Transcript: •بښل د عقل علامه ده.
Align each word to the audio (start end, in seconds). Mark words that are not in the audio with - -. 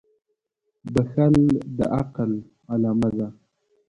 •بښل 0.93 1.35
د 1.77 1.79
عقل 1.97 2.31
علامه 2.71 3.09
ده. 3.17 3.27